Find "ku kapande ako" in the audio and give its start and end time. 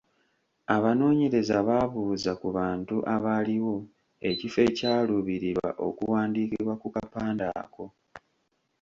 6.81-7.85